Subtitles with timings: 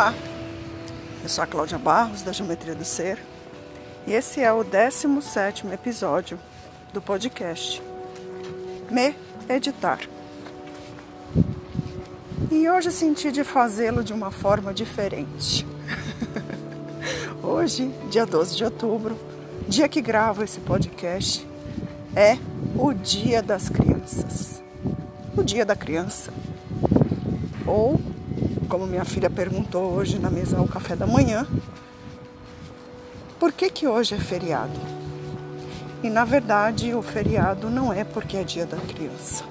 [0.00, 0.14] Olá,
[1.22, 3.18] eu sou a Cláudia Barros da Geometria do Ser
[4.06, 6.40] e esse é o 17 episódio
[6.90, 7.82] do podcast
[8.90, 9.14] Me
[9.46, 9.98] Editar.
[12.50, 15.66] E hoje senti de fazê-lo de uma forma diferente.
[17.44, 19.18] hoje, dia 12 de outubro,
[19.68, 21.46] dia que gravo esse podcast,
[22.16, 22.38] é
[22.74, 24.62] o Dia das Crianças.
[25.36, 26.32] O Dia da Criança.
[27.66, 28.00] Ou
[28.70, 31.44] como minha filha perguntou hoje na mesa ao café da manhã,
[33.38, 34.78] por que que hoje é feriado?
[36.04, 39.44] E na verdade o feriado não é porque é dia da criança.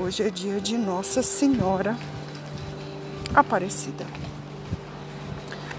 [0.00, 1.94] Hoje é dia de Nossa Senhora
[3.34, 4.06] Aparecida.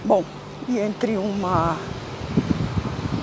[0.03, 0.23] Bom,
[0.69, 1.75] e entre uma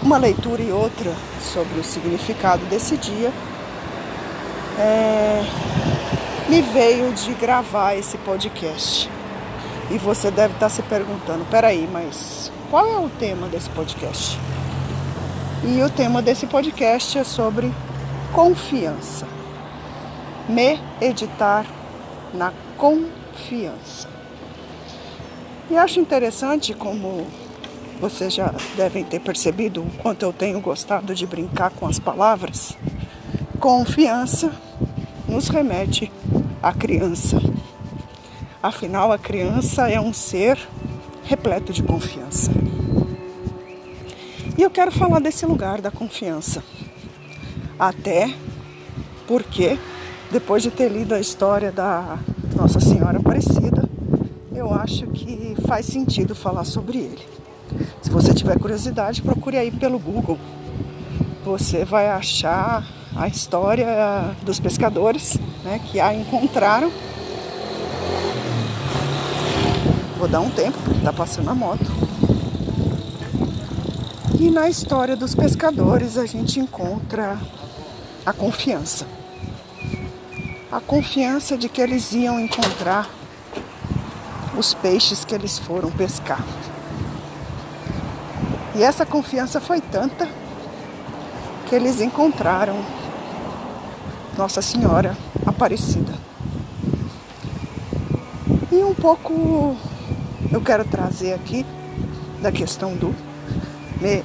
[0.02, 3.33] uma leitura e outra sobre o significado desse dia,
[4.77, 5.71] é,
[6.52, 9.08] me veio de gravar esse podcast.
[9.91, 14.39] E você deve estar se perguntando: peraí, mas qual é o tema desse podcast?
[15.64, 17.72] E o tema desse podcast é sobre
[18.34, 19.27] confiança.
[20.47, 21.64] Me editar
[22.34, 24.06] na confiança.
[25.70, 27.27] E acho interessante como
[27.98, 32.77] vocês já devem ter percebido o quanto eu tenho gostado de brincar com as palavras.
[33.59, 34.53] Confiança
[35.27, 36.12] nos remete
[36.62, 37.38] à criança.
[38.62, 40.58] Afinal, a criança é um ser
[41.24, 42.52] repleto de confiança.
[44.56, 46.62] E eu quero falar desse lugar da confiança.
[47.78, 48.32] Até
[49.27, 49.78] porque,
[50.30, 52.19] depois de ter lido a história da
[52.54, 53.88] Nossa Senhora Aparecida,
[54.54, 57.26] eu acho que faz sentido falar sobre ele.
[58.02, 60.38] Se você tiver curiosidade, procure aí pelo Google.
[61.44, 66.91] Você vai achar a história dos pescadores né, que a encontraram.
[70.19, 71.84] Vou dar um tempo porque está passando a moto.
[74.38, 77.38] E na história dos pescadores a gente encontra
[78.25, 79.06] a confiança.
[80.70, 83.08] A confiança de que eles iam encontrar
[84.56, 86.42] os peixes que eles foram pescar.
[88.75, 90.26] E essa confiança foi tanta
[91.69, 93.01] que eles encontraram
[94.37, 95.16] nossa Senhora
[95.47, 96.12] Aparecida.
[98.70, 99.76] E um pouco
[100.50, 101.66] eu quero trazer aqui
[102.41, 103.15] da questão do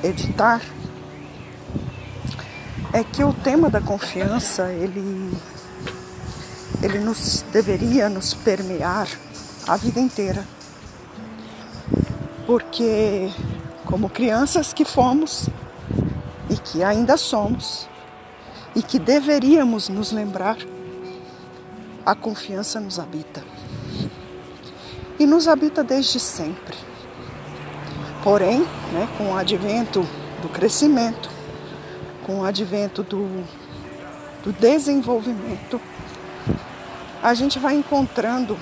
[0.04, 0.62] editar
[2.94, 5.32] é que o tema da confiança ele
[6.82, 9.08] ele nos deveria nos permear
[9.68, 10.44] a vida inteira.
[12.46, 13.30] Porque
[13.86, 15.50] como crianças que fomos
[16.50, 17.90] e que ainda somos,
[18.78, 20.56] e que deveríamos nos lembrar,
[22.06, 23.44] a confiança nos habita.
[25.18, 26.78] E nos habita desde sempre.
[28.24, 28.60] Porém,
[28.94, 30.08] né, com o advento
[30.44, 31.28] do crescimento,
[32.24, 33.44] com o advento do,
[34.44, 35.82] do desenvolvimento,
[37.24, 38.56] a gente vai encontrando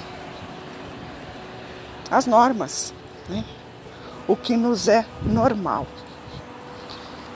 [2.09, 2.93] as normas,
[3.27, 3.43] né?
[4.29, 5.85] o que nos é normal.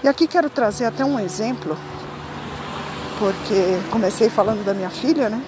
[0.02, 1.78] E aqui quero trazer até um exemplo
[3.20, 5.44] porque comecei falando da minha filha, né?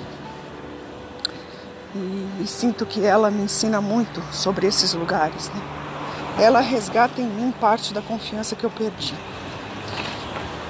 [1.96, 5.62] E, e, sinto que ela me ensina muito sobre esses lugares, né?
[6.38, 9.14] Ela resgata em mim parte da confiança que eu perdi.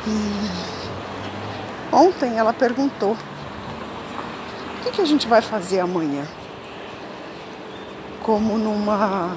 [0.08, 6.28] E ontem ela perguntou: o que, que a gente vai fazer amanhã?
[8.24, 9.36] Como numa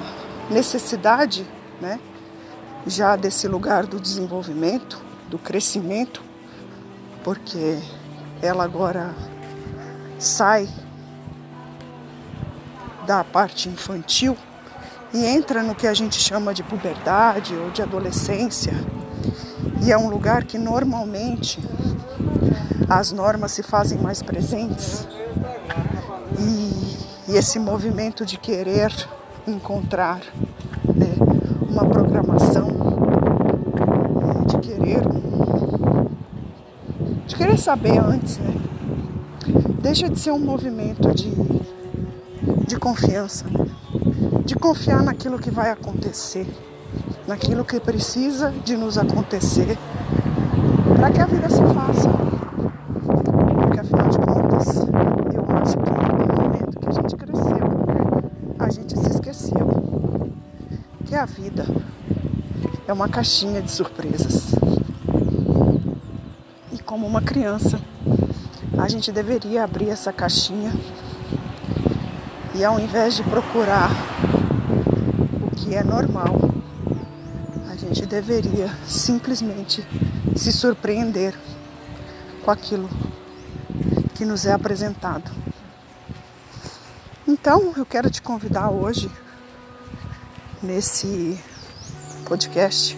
[0.49, 1.45] necessidade,
[1.81, 1.99] né?
[2.85, 6.21] Já desse lugar do desenvolvimento, do crescimento,
[7.25, 7.79] porque
[8.39, 9.11] ela agora
[10.19, 10.69] sai
[13.07, 14.37] da parte infantil
[15.11, 18.73] e entra no que a gente chama de puberdade ou de adolescência.
[19.83, 21.59] E é um lugar que normalmente
[22.87, 25.07] as normas se fazem mais presentes.
[26.39, 28.93] E, e esse movimento de querer
[29.47, 30.21] encontrar
[30.93, 31.15] né,
[31.67, 32.67] uma programação,
[34.45, 35.01] de querer
[37.27, 38.53] de querer saber antes, né?
[39.81, 41.31] Deixa de ser um movimento de,
[42.67, 43.65] de confiança, né?
[44.45, 46.47] de confiar naquilo que vai acontecer,
[47.27, 49.77] naquilo que precisa de nos acontecer
[50.95, 52.09] para que a vida se faça.
[53.61, 54.75] Porque afinal de contas,
[55.33, 60.33] eu acho que no momento que a gente cresceu, a gente se esqueceu
[61.05, 61.65] que a vida
[62.87, 64.55] é uma caixinha de surpresas
[66.95, 67.77] como uma criança,
[68.77, 70.71] a gente deveria abrir essa caixinha
[72.53, 73.89] e ao invés de procurar
[75.57, 76.39] que é normal.
[77.69, 79.85] A gente deveria simplesmente
[80.37, 81.37] se surpreender
[82.45, 82.89] com aquilo
[84.13, 85.29] que nos é apresentado.
[87.27, 89.11] Então, eu quero te convidar hoje,
[90.63, 91.37] nesse
[92.25, 92.97] podcast,